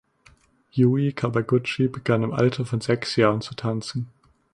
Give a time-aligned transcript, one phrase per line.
[0.73, 4.07] Yui Kawaguchi begann im Alter von sechs Jahren zu tanzen.